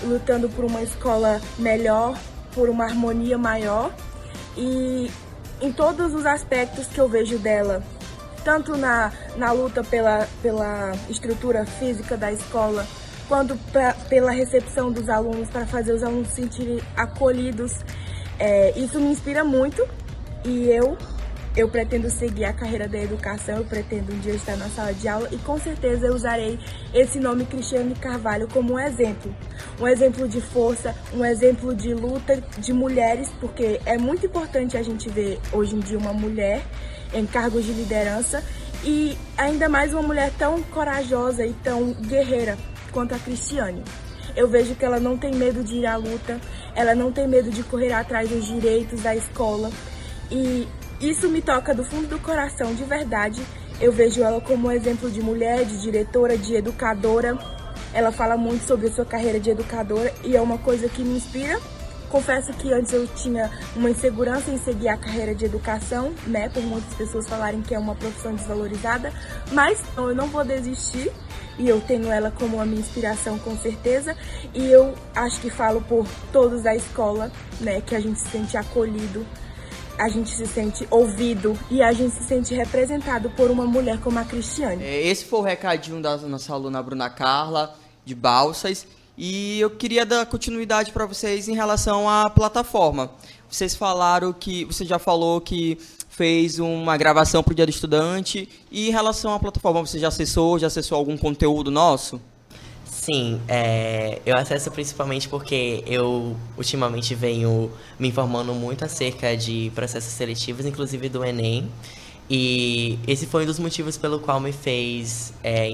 lutando 0.03 0.47
por 0.47 0.63
uma 0.63 0.81
escola 0.81 1.41
melhor, 1.59 2.17
por 2.53 2.69
uma 2.69 2.85
harmonia 2.85 3.37
maior. 3.37 3.93
E 4.55 5.11
em 5.59 5.73
todos 5.73 6.13
os 6.13 6.25
aspectos 6.25 6.87
que 6.87 6.99
eu 6.99 7.09
vejo 7.09 7.37
dela, 7.39 7.83
tanto 8.45 8.77
na, 8.77 9.11
na 9.35 9.51
luta 9.51 9.83
pela, 9.83 10.29
pela 10.41 10.93
estrutura 11.09 11.65
física 11.65 12.15
da 12.15 12.31
escola, 12.31 12.87
quanto 13.27 13.55
pra, 13.71 13.93
pela 14.09 14.31
recepção 14.31 14.91
dos 14.91 15.09
alunos, 15.09 15.49
para 15.49 15.65
fazer 15.65 15.93
os 15.93 16.03
alunos 16.03 16.29
se 16.29 16.41
sentirem 16.41 16.79
acolhidos. 16.95 17.79
É, 18.39 18.77
isso 18.77 18.99
me 18.99 19.11
inspira 19.11 19.43
muito 19.43 19.87
e 20.45 20.69
eu 20.69 20.97
eu 21.55 21.69
pretendo 21.69 22.09
seguir 22.09 22.45
a 22.45 22.53
carreira 22.53 22.87
da 22.87 22.97
educação, 22.97 23.57
eu 23.57 23.65
pretendo 23.65 24.11
um 24.11 24.19
dia 24.19 24.33
estar 24.33 24.57
na 24.57 24.67
sala 24.69 24.91
de 24.91 25.07
aula 25.07 25.29
e 25.31 25.37
com 25.37 25.59
certeza 25.59 26.07
eu 26.07 26.15
usarei 26.15 26.57
esse 26.91 27.19
nome 27.19 27.45
Cristiane 27.45 27.93
Carvalho 27.93 28.47
como 28.47 28.73
um 28.73 28.79
exemplo. 28.79 29.33
Um 29.79 29.87
exemplo 29.87 30.27
de 30.27 30.41
força, 30.41 30.95
um 31.13 31.23
exemplo 31.23 31.75
de 31.75 31.93
luta 31.93 32.41
de 32.57 32.73
mulheres, 32.73 33.29
porque 33.39 33.79
é 33.85 33.99
muito 33.99 34.25
importante 34.25 34.77
a 34.77 34.81
gente 34.81 35.07
ver 35.09 35.39
hoje 35.51 35.75
em 35.75 35.79
dia 35.79 35.97
uma 35.97 36.13
mulher 36.13 36.63
em 37.13 37.25
cargos 37.27 37.63
de 37.63 37.71
liderança 37.71 38.43
e 38.83 39.15
ainda 39.37 39.69
mais 39.69 39.93
uma 39.93 40.01
mulher 40.01 40.31
tão 40.39 40.61
corajosa 40.63 41.45
e 41.45 41.53
tão 41.53 41.93
guerreira 41.93 42.57
quanto 42.93 43.13
a 43.13 43.19
Cristiane. 43.19 43.83
Eu 44.35 44.47
vejo 44.47 44.75
que 44.75 44.85
ela 44.85 44.99
não 44.99 45.17
tem 45.17 45.33
medo 45.35 45.63
de 45.63 45.75
ir 45.75 45.85
à 45.85 45.97
luta, 45.97 46.39
ela 46.75 46.95
não 46.95 47.11
tem 47.11 47.27
medo 47.27 47.51
de 47.51 47.63
correr 47.63 47.91
atrás 47.91 48.29
dos 48.29 48.45
direitos 48.45 49.01
da 49.01 49.15
escola. 49.15 49.69
E 50.31 50.67
isso 51.01 51.27
me 51.27 51.41
toca 51.41 51.73
do 51.73 51.83
fundo 51.83 52.07
do 52.07 52.19
coração, 52.19 52.73
de 52.73 52.83
verdade. 52.83 53.41
Eu 53.81 53.91
vejo 53.91 54.23
ela 54.23 54.39
como 54.39 54.67
um 54.67 54.71
exemplo 54.71 55.11
de 55.11 55.21
mulher, 55.21 55.65
de 55.65 55.81
diretora, 55.81 56.37
de 56.37 56.55
educadora. 56.55 57.37
Ela 57.93 58.11
fala 58.11 58.37
muito 58.37 58.65
sobre 58.65 58.87
a 58.87 58.91
sua 58.91 59.05
carreira 59.05 59.39
de 59.39 59.49
educadora 59.49 60.13
e 60.23 60.35
é 60.35 60.41
uma 60.41 60.57
coisa 60.57 60.87
que 60.87 61.03
me 61.03 61.17
inspira. 61.17 61.59
Confesso 62.13 62.53
que 62.53 62.71
antes 62.71 62.93
eu 62.93 63.07
tinha 63.07 63.49
uma 63.75 63.89
insegurança 63.89 64.51
em 64.51 64.59
seguir 64.59 64.87
a 64.87 64.95
carreira 64.95 65.33
de 65.33 65.45
educação, 65.45 66.13
né? 66.27 66.47
Por 66.47 66.61
muitas 66.61 66.93
pessoas 66.93 67.27
falarem 67.27 67.63
que 67.63 67.73
é 67.73 67.79
uma 67.79 67.95
profissão 67.95 68.35
desvalorizada, 68.35 69.11
mas 69.51 69.81
eu 69.97 70.13
não 70.13 70.27
vou 70.27 70.45
desistir 70.45 71.11
e 71.57 71.67
eu 71.67 71.81
tenho 71.81 72.11
ela 72.11 72.29
como 72.29 72.61
a 72.61 72.67
minha 72.67 72.79
inspiração 72.79 73.39
com 73.39 73.57
certeza. 73.57 74.15
E 74.53 74.63
eu 74.63 74.93
acho 75.15 75.41
que 75.41 75.49
falo 75.49 75.81
por 75.81 76.05
todos 76.31 76.61
da 76.61 76.75
escola, 76.75 77.31
né, 77.59 77.81
que 77.81 77.95
a 77.95 77.99
gente 77.99 78.19
se 78.19 78.29
sente 78.29 78.55
acolhido, 78.57 79.25
a 79.97 80.07
gente 80.07 80.29
se 80.29 80.45
sente 80.45 80.87
ouvido 80.91 81.57
e 81.71 81.81
a 81.81 81.91
gente 81.93 82.13
se 82.13 82.25
sente 82.25 82.53
representado 82.53 83.31
por 83.31 83.49
uma 83.49 83.65
mulher 83.65 83.99
como 83.99 84.19
a 84.19 84.23
Cristiane. 84.23 84.83
É, 84.83 85.07
esse 85.07 85.25
foi 85.25 85.39
o 85.39 85.41
recadinho 85.41 85.99
da 85.99 86.15
nossa 86.17 86.53
aluna 86.53 86.83
Bruna 86.83 87.09
Carla, 87.09 87.75
de 88.05 88.13
Balsas. 88.13 88.85
E 89.17 89.59
eu 89.59 89.69
queria 89.69 90.05
dar 90.05 90.25
continuidade 90.25 90.91
para 90.91 91.05
vocês 91.05 91.47
em 91.47 91.53
relação 91.53 92.09
à 92.09 92.29
plataforma. 92.29 93.11
Vocês 93.49 93.75
falaram 93.75 94.33
que. 94.33 94.65
Você 94.65 94.85
já 94.85 94.97
falou 94.97 95.39
que 95.39 95.77
fez 96.09 96.59
uma 96.59 96.97
gravação 96.97 97.43
para 97.43 97.51
o 97.51 97.55
Dia 97.55 97.65
do 97.65 97.69
Estudante. 97.69 98.49
E 98.71 98.89
em 98.89 98.91
relação 98.91 99.33
à 99.33 99.39
plataforma, 99.39 99.85
você 99.85 99.99
já 99.99 100.07
acessou, 100.07 100.57
já 100.57 100.67
acessou 100.67 100.97
algum 100.97 101.17
conteúdo 101.17 101.69
nosso? 101.69 102.19
Sim, 102.85 103.41
é, 103.49 104.21
eu 104.25 104.37
acesso 104.37 104.71
principalmente 104.71 105.27
porque 105.27 105.83
eu 105.85 106.37
ultimamente 106.57 107.13
venho 107.13 107.69
me 107.99 108.07
informando 108.07 108.53
muito 108.53 108.85
acerca 108.85 109.35
de 109.35 109.71
processos 109.75 110.13
seletivos, 110.13 110.65
inclusive 110.65 111.09
do 111.09 111.23
Enem. 111.25 111.69
E 112.29 112.97
esse 113.05 113.25
foi 113.25 113.43
um 113.43 113.45
dos 113.45 113.59
motivos 113.59 113.97
pelo 113.97 114.19
qual 114.19 114.39
me 114.39 114.53
fez 114.53 115.33
é, 115.43 115.69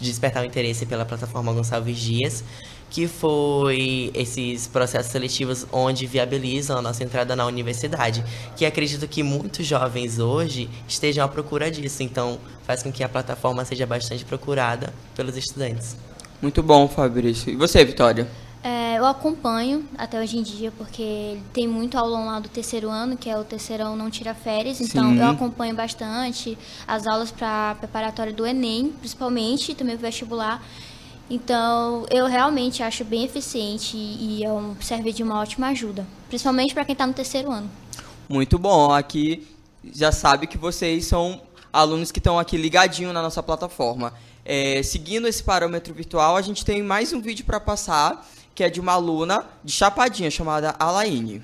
despertar 0.00 0.42
o 0.42 0.46
interesse 0.46 0.86
pela 0.86 1.04
plataforma 1.04 1.52
Gonçalves 1.52 1.98
Dias, 1.98 2.44
que 2.90 3.06
foi 3.06 4.10
esses 4.14 4.66
processos 4.66 5.12
seletivos 5.12 5.66
onde 5.72 6.06
viabilizam 6.06 6.78
a 6.78 6.82
nossa 6.82 7.04
entrada 7.04 7.36
na 7.36 7.46
universidade, 7.46 8.24
que 8.56 8.64
acredito 8.64 9.06
que 9.06 9.22
muitos 9.22 9.66
jovens 9.66 10.18
hoje 10.18 10.70
estejam 10.86 11.24
à 11.24 11.28
procura 11.28 11.70
disso, 11.70 12.02
então 12.02 12.38
faz 12.62 12.82
com 12.82 12.90
que 12.90 13.04
a 13.04 13.08
plataforma 13.08 13.64
seja 13.64 13.86
bastante 13.86 14.24
procurada 14.24 14.92
pelos 15.14 15.36
estudantes. 15.36 15.96
Muito 16.40 16.62
bom, 16.62 16.88
Fabrício. 16.88 17.52
E 17.52 17.56
você, 17.56 17.84
Vitória? 17.84 18.28
É, 18.62 18.98
eu 18.98 19.06
acompanho 19.06 19.84
até 19.96 20.20
hoje 20.20 20.36
em 20.36 20.42
dia, 20.42 20.72
porque 20.76 21.38
tem 21.52 21.68
muito 21.68 21.96
aulão 21.96 22.26
lá 22.26 22.40
do 22.40 22.48
terceiro 22.48 22.90
ano, 22.90 23.16
que 23.16 23.30
é 23.30 23.38
o 23.38 23.44
terceirão 23.44 23.96
não 23.96 24.10
tira 24.10 24.34
férias, 24.34 24.80
então 24.80 25.10
Sim. 25.10 25.20
eu 25.20 25.28
acompanho 25.28 25.74
bastante 25.74 26.58
as 26.86 27.06
aulas 27.06 27.30
para 27.30 27.76
preparatória 27.76 28.32
do 28.32 28.44
Enem, 28.44 28.92
principalmente, 28.98 29.72
e 29.72 29.74
também 29.74 29.94
o 29.94 29.98
vestibular. 29.98 30.62
Então, 31.30 32.06
eu 32.10 32.26
realmente 32.26 32.82
acho 32.82 33.04
bem 33.04 33.24
eficiente 33.24 33.96
e 33.96 34.42
é 34.42 34.50
um, 34.50 34.74
serve 34.80 35.12
de 35.12 35.22
uma 35.22 35.38
ótima 35.38 35.68
ajuda, 35.68 36.06
principalmente 36.28 36.72
para 36.72 36.84
quem 36.84 36.94
está 36.94 37.06
no 37.06 37.12
terceiro 37.12 37.52
ano. 37.52 37.70
Muito 38.28 38.58
bom. 38.58 38.92
Aqui 38.92 39.46
já 39.94 40.10
sabe 40.10 40.46
que 40.46 40.58
vocês 40.58 41.06
são 41.06 41.40
alunos 41.72 42.10
que 42.10 42.18
estão 42.18 42.38
aqui 42.38 42.56
ligadinho 42.56 43.12
na 43.12 43.22
nossa 43.22 43.42
plataforma. 43.42 44.12
É, 44.44 44.82
seguindo 44.82 45.28
esse 45.28 45.42
parâmetro 45.42 45.92
virtual, 45.92 46.34
a 46.34 46.42
gente 46.42 46.64
tem 46.64 46.82
mais 46.82 47.12
um 47.12 47.20
vídeo 47.20 47.44
para 47.44 47.60
passar, 47.60 48.26
que 48.58 48.64
é 48.64 48.68
de 48.68 48.80
uma 48.80 48.94
aluna 48.94 49.46
de 49.62 49.72
Chapadinha, 49.72 50.28
chamada 50.32 50.74
Alaine. 50.80 51.40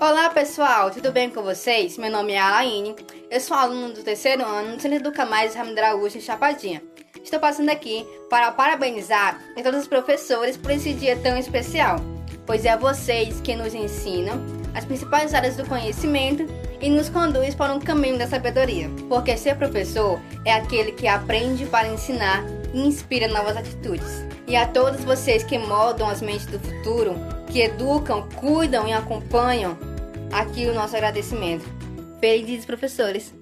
Olá 0.00 0.30
pessoal, 0.30 0.90
tudo 0.90 1.12
bem 1.12 1.28
com 1.28 1.42
vocês? 1.42 1.98
Meu 1.98 2.10
nome 2.10 2.32
é 2.32 2.40
Alaine, 2.40 2.96
eu 3.30 3.38
sou 3.38 3.54
aluna 3.54 3.90
do 3.90 4.02
terceiro 4.02 4.42
ano 4.42 4.72
no 4.72 4.80
Centro 4.80 4.96
Educa 4.96 5.26
Mais 5.26 5.54
Ramiro 5.54 5.78
Araújo 5.78 6.16
em 6.16 6.22
Chapadinha. 6.22 6.82
estou 7.22 7.38
passando 7.38 7.68
aqui 7.68 8.06
para 8.30 8.50
parabenizar 8.50 9.38
a 9.54 9.62
todos 9.62 9.82
os 9.82 9.86
professores 9.86 10.56
por 10.56 10.70
esse 10.70 10.94
dia 10.94 11.18
tão 11.18 11.36
especial, 11.36 11.96
pois 12.46 12.64
é 12.64 12.78
vocês 12.78 13.38
que 13.42 13.54
nos 13.54 13.74
ensinam 13.74 14.42
as 14.74 14.86
principais 14.86 15.34
áreas 15.34 15.58
do 15.58 15.66
conhecimento 15.66 16.46
e 16.80 16.88
nos 16.88 17.10
conduz 17.10 17.54
para 17.54 17.74
um 17.74 17.78
caminho 17.78 18.16
da 18.16 18.26
sabedoria. 18.26 18.88
Porque 19.06 19.36
ser 19.36 19.58
professor 19.58 20.18
é 20.46 20.54
aquele 20.54 20.92
que 20.92 21.06
aprende 21.06 21.66
para 21.66 21.88
ensinar 21.88 22.42
e 22.72 22.80
inspira 22.80 23.28
novas 23.28 23.54
atitudes. 23.54 24.31
E 24.52 24.56
a 24.56 24.66
todos 24.66 25.02
vocês 25.02 25.42
que 25.42 25.56
moldam 25.56 26.06
as 26.06 26.20
mentes 26.20 26.44
do 26.44 26.60
futuro, 26.60 27.14
que 27.50 27.62
educam, 27.62 28.28
cuidam 28.36 28.86
e 28.86 28.92
acompanham, 28.92 29.78
aqui 30.30 30.66
o 30.66 30.74
nosso 30.74 30.94
agradecimento. 30.94 31.64
Felizes 32.20 32.66
professores! 32.66 33.32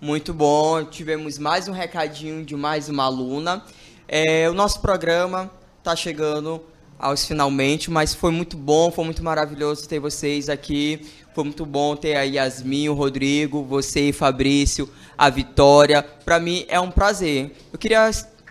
Muito 0.00 0.32
bom, 0.32 0.84
tivemos 0.84 1.36
mais 1.36 1.66
um 1.66 1.72
recadinho 1.72 2.44
de 2.44 2.54
mais 2.54 2.88
uma 2.88 3.06
aluna. 3.06 3.64
É, 4.06 4.48
o 4.48 4.54
nosso 4.54 4.80
programa 4.80 5.50
está 5.80 5.96
chegando 5.96 6.62
aos 6.96 7.26
finalmente, 7.26 7.90
mas 7.90 8.14
foi 8.14 8.30
muito 8.30 8.56
bom, 8.56 8.92
foi 8.92 9.04
muito 9.04 9.24
maravilhoso 9.24 9.88
ter 9.88 9.98
vocês 9.98 10.48
aqui. 10.48 11.10
Foi 11.34 11.42
muito 11.42 11.66
bom 11.66 11.96
ter 11.96 12.14
a 12.14 12.22
Yasmin, 12.22 12.88
o 12.88 12.94
Rodrigo, 12.94 13.64
você, 13.64 14.12
Fabrício, 14.12 14.88
a 15.16 15.28
Vitória. 15.28 16.04
Para 16.04 16.38
mim 16.38 16.64
é 16.68 16.78
um 16.78 16.88
prazer. 16.92 17.52
Eu 17.72 17.78
queria 17.80 18.08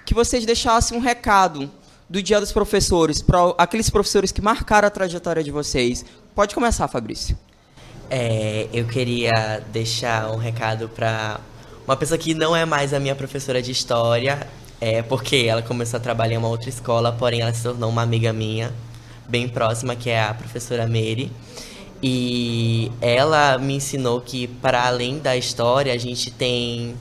que 0.07 0.13
vocês 0.13 0.45
deixassem 0.45 0.97
um 0.97 1.01
recado 1.01 1.69
do 2.09 2.23
Dia 2.23 2.39
dos 2.39 2.53
Professores 2.53 3.21
para 3.21 3.53
aqueles 3.57 3.89
professores 3.89 4.31
que 4.31 4.41
marcaram 4.41 4.87
a 4.87 4.89
trajetória 4.89 5.43
de 5.43 5.51
vocês. 5.51 6.05
Pode 6.33 6.55
começar, 6.55 6.87
Fabrício. 6.87 7.37
É, 8.09 8.69
eu 8.71 8.87
queria 8.87 9.61
deixar 9.69 10.31
um 10.31 10.37
recado 10.37 10.87
para 10.87 11.41
uma 11.85 11.97
pessoa 11.97 12.17
que 12.17 12.33
não 12.33 12.55
é 12.55 12.63
mais 12.63 12.93
a 12.93 13.01
minha 13.01 13.15
professora 13.15 13.61
de 13.61 13.71
história, 13.71 14.47
é 14.79 15.01
porque 15.01 15.45
ela 15.45 15.61
começou 15.61 15.97
a 15.97 15.99
trabalhar 15.99 16.35
em 16.35 16.37
uma 16.37 16.47
outra 16.47 16.69
escola, 16.69 17.11
porém 17.11 17.41
ela 17.41 17.53
se 17.53 17.63
tornou 17.63 17.89
uma 17.89 18.01
amiga 18.01 18.31
minha, 18.31 18.73
bem 19.27 19.49
próxima, 19.49 19.93
que 19.93 20.09
é 20.09 20.23
a 20.23 20.33
professora 20.33 20.87
Mary. 20.87 21.29
E 22.01 22.89
ela 23.01 23.57
me 23.57 23.75
ensinou 23.75 24.21
que 24.21 24.47
para 24.47 24.87
além 24.87 25.19
da 25.19 25.35
história, 25.35 25.91
a 25.91 25.97
gente 25.97 26.31
tem 26.31 26.95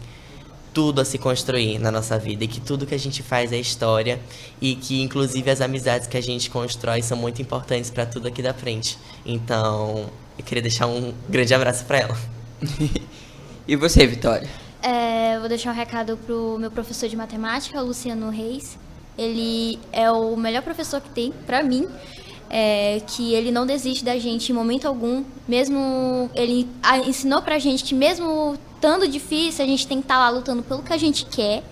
tudo 0.76 1.00
a 1.00 1.06
se 1.06 1.16
construir 1.16 1.78
na 1.78 1.90
nossa 1.90 2.18
vida 2.18 2.44
e 2.44 2.46
que 2.46 2.60
tudo 2.60 2.84
que 2.84 2.94
a 2.94 2.98
gente 2.98 3.22
faz 3.22 3.50
é 3.50 3.56
história 3.56 4.20
e 4.60 4.74
que 4.74 5.00
inclusive 5.00 5.50
as 5.50 5.62
amizades 5.62 6.06
que 6.06 6.18
a 6.18 6.20
gente 6.20 6.50
constrói 6.50 7.00
são 7.00 7.16
muito 7.16 7.40
importantes 7.40 7.88
para 7.88 8.04
tudo 8.04 8.28
aqui 8.28 8.42
da 8.42 8.52
frente. 8.52 8.98
Então, 9.24 10.10
eu 10.38 10.44
queria 10.44 10.60
deixar 10.60 10.86
um 10.86 11.14
grande 11.30 11.54
abraço 11.54 11.86
para 11.86 12.00
ela. 12.00 12.18
e 13.66 13.74
você, 13.74 14.06
Vitória? 14.06 14.50
É, 14.82 15.38
vou 15.38 15.48
deixar 15.48 15.70
um 15.70 15.74
recado 15.74 16.18
pro 16.18 16.58
meu 16.58 16.70
professor 16.70 17.08
de 17.08 17.16
matemática, 17.16 17.80
Luciano 17.80 18.28
Reis. 18.28 18.76
Ele 19.16 19.78
é 19.90 20.10
o 20.10 20.36
melhor 20.36 20.60
professor 20.60 21.00
que 21.00 21.08
tem 21.08 21.32
para 21.46 21.62
mim. 21.62 21.88
É, 22.50 23.00
que 23.06 23.32
ele 23.32 23.50
não 23.50 23.66
desiste 23.66 24.04
da 24.04 24.18
gente 24.18 24.52
em 24.52 24.54
momento 24.54 24.86
algum, 24.86 25.24
mesmo 25.48 26.30
ele 26.32 26.68
ensinou 27.04 27.42
pra 27.42 27.58
gente 27.58 27.82
que 27.82 27.92
mesmo 27.92 28.56
estando 28.86 29.08
difícil, 29.08 29.64
a 29.64 29.68
gente 29.68 29.86
tem 29.86 29.98
que 29.98 30.04
estar 30.04 30.14
tá 30.14 30.20
lá 30.20 30.28
lutando 30.28 30.62
pelo 30.62 30.80
que 30.80 30.92
a 30.92 30.96
gente 30.96 31.26
quer. 31.26 31.64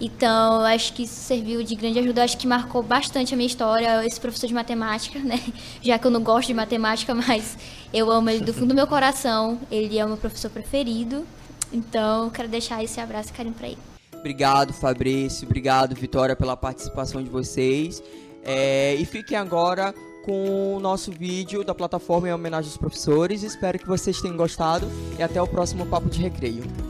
Então, 0.00 0.60
acho 0.60 0.92
que 0.92 1.02
isso 1.02 1.14
serviu 1.14 1.64
de 1.64 1.74
grande 1.74 1.98
ajuda. 1.98 2.22
Acho 2.22 2.38
que 2.38 2.46
marcou 2.46 2.80
bastante 2.80 3.34
a 3.34 3.36
minha 3.36 3.46
história, 3.46 4.06
esse 4.06 4.20
professor 4.20 4.46
de 4.46 4.54
matemática, 4.54 5.18
né? 5.18 5.40
Já 5.82 5.98
que 5.98 6.06
eu 6.06 6.10
não 6.12 6.22
gosto 6.22 6.48
de 6.48 6.54
matemática, 6.54 7.12
mas 7.14 7.58
eu 7.92 8.08
amo 8.10 8.30
ele 8.30 8.44
do 8.44 8.54
fundo 8.54 8.68
do 8.68 8.74
meu 8.74 8.86
coração. 8.86 9.58
Ele 9.68 9.98
é 9.98 10.04
o 10.04 10.08
meu 10.08 10.16
professor 10.16 10.48
preferido. 10.48 11.26
Então, 11.72 12.30
quero 12.30 12.48
deixar 12.48 12.84
esse 12.84 13.00
abraço 13.00 13.30
e 13.30 13.32
carinho 13.32 13.54
para 13.54 13.68
ele. 13.68 13.78
Obrigado, 14.14 14.72
Fabrício. 14.72 15.46
Obrigado, 15.46 15.94
Vitória, 15.94 16.36
pela 16.36 16.56
participação 16.56 17.22
de 17.22 17.28
vocês. 17.28 18.00
É, 18.44 18.94
e 18.94 19.04
fiquem 19.04 19.36
agora 19.36 19.92
com 20.24 20.76
o 20.76 20.80
nosso 20.80 21.12
vídeo 21.12 21.62
da 21.62 21.74
plataforma 21.74 22.28
em 22.28 22.32
homenagem 22.32 22.70
aos 22.70 22.78
professores. 22.78 23.42
Espero 23.42 23.78
que 23.78 23.86
vocês 23.86 24.20
tenham 24.20 24.36
gostado 24.36 24.86
e 25.18 25.22
até 25.22 25.40
o 25.40 25.46
próximo 25.46 25.86
Papo 25.86 26.08
de 26.08 26.20
Recreio. 26.20 26.83